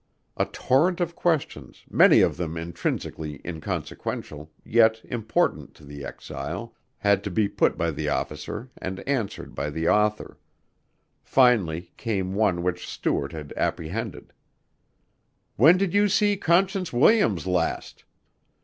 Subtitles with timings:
[0.35, 7.23] A torrent of questions, many of them intrinsically inconsequential yet important to the exile, had
[7.23, 10.39] to be put by the officer and answered by the author.
[11.21, 14.33] Finally came one which Stuart had apprehended.
[15.55, 18.03] "When did you see Conscience Williams last?